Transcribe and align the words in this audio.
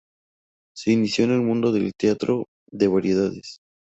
Se 0.75 0.91
inició 0.91 1.25
en 1.25 1.31
el 1.33 1.41
mundo 1.43 1.71
del 1.71 1.91
teatro 1.95 2.47
de 2.71 2.87
variedades. 2.87 3.59